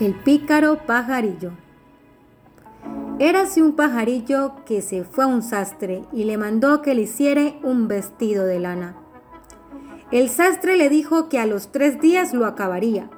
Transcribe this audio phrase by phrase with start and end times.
[0.00, 1.52] El pícaro pajarillo.
[3.18, 7.52] Érase un pajarillo que se fue a un sastre y le mandó que le hiciera
[7.62, 8.96] un vestido de lana.
[10.10, 13.10] El sastre le dijo que a los tres días lo acabaría.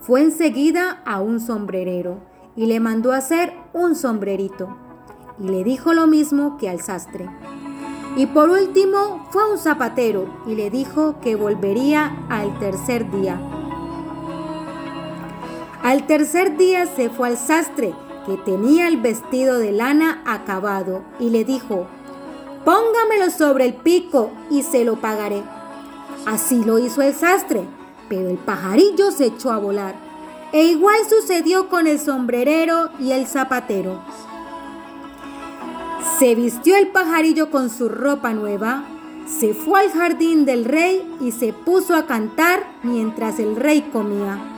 [0.00, 2.18] Fue enseguida a un sombrerero
[2.56, 4.76] y le mandó hacer un sombrerito.
[5.38, 7.28] Y le dijo lo mismo que al sastre.
[8.16, 13.38] Y por último fue a un zapatero y le dijo que volvería al tercer día.
[15.86, 17.94] Al tercer día se fue al sastre,
[18.26, 21.86] que tenía el vestido de lana acabado, y le dijo,
[22.64, 25.44] Póngamelo sobre el pico y se lo pagaré.
[26.26, 27.62] Así lo hizo el sastre,
[28.08, 29.94] pero el pajarillo se echó a volar.
[30.52, 34.02] E igual sucedió con el sombrerero y el zapatero.
[36.18, 38.82] Se vistió el pajarillo con su ropa nueva,
[39.28, 44.55] se fue al jardín del rey y se puso a cantar mientras el rey comía.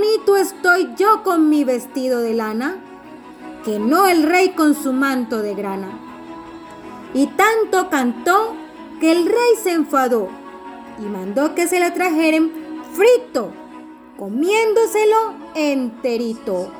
[0.00, 2.78] Bonito estoy yo con mi vestido de lana
[3.66, 5.90] que no el rey con su manto de grana.
[7.12, 8.54] Y tanto cantó
[8.98, 10.28] que el rey se enfadó
[10.98, 12.50] y mandó que se la trajeran
[12.94, 13.52] frito,
[14.18, 16.72] comiéndoselo enterito.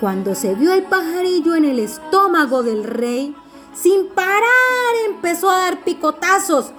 [0.00, 3.34] Cuando se vio el pajarillo en el estómago del rey,
[3.72, 6.72] sin parar empezó a dar picotazos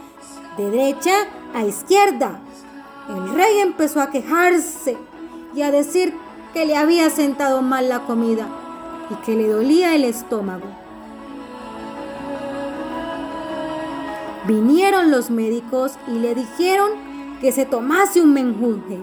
[0.58, 2.42] de derecha a izquierda
[3.10, 4.96] el rey empezó a quejarse
[5.56, 6.14] y a decir
[6.54, 8.48] que le había sentado mal la comida
[9.10, 10.68] y que le dolía el estómago.
[14.48, 16.92] Vinieron los médicos y le dijeron
[17.42, 19.00] que se tomase un menjunje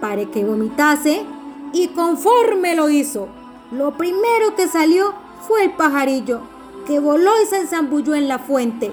[0.00, 1.22] para que vomitase
[1.74, 3.28] y conforme lo hizo,
[3.70, 5.12] lo primero que salió
[5.46, 6.40] fue el pajarillo
[6.86, 8.90] que voló y se enzambulló en la fuente.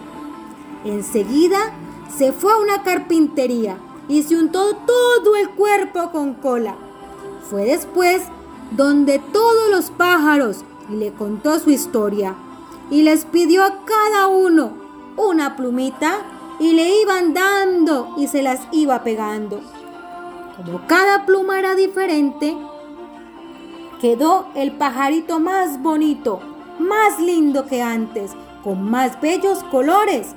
[0.84, 1.60] Enseguida
[2.18, 3.78] se fue a una carpintería
[4.12, 6.76] y se untó todo el cuerpo con cola.
[7.50, 8.22] Fue después
[8.72, 12.36] donde todos los pájaros le contó su historia
[12.90, 14.74] y les pidió a cada uno
[15.16, 16.18] una plumita
[16.60, 19.62] y le iban dando y se las iba pegando.
[20.58, 22.58] Como cada pluma era diferente,
[24.02, 26.42] quedó el pajarito más bonito,
[26.80, 30.36] más lindo que antes, con más bellos colores.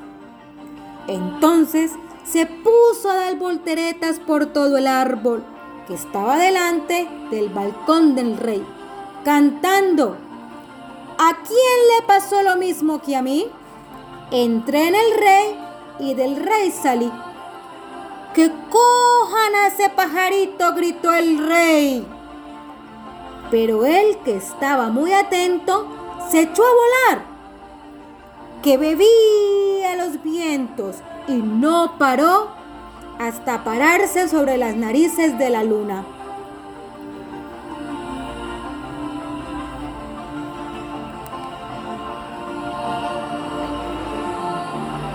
[1.09, 1.91] Entonces
[2.25, 5.45] se puso a dar volteretas por todo el árbol
[5.87, 8.65] que estaba delante del balcón del rey,
[9.25, 10.17] cantando.
[11.19, 13.47] ¿A quién le pasó lo mismo que a mí?
[14.31, 15.59] Entré en el rey
[16.01, 17.13] y del rey salí.
[18.35, 20.75] ¡Que cojan a ese pajarito!
[20.75, 22.07] gritó el rey.
[23.51, 25.87] Pero él, que estaba muy atento,
[26.31, 27.25] se echó a volar,
[28.63, 28.77] que
[29.97, 30.97] los vientos
[31.29, 32.51] y no paró
[33.19, 36.05] hasta pararse sobre las narices de la luna.